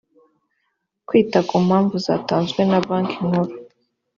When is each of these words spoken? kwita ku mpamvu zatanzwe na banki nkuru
kwita 1.07 1.39
ku 1.49 1.55
mpamvu 1.67 1.95
zatanzwe 2.07 2.61
na 2.69 2.79
banki 2.87 3.17
nkuru 3.27 3.53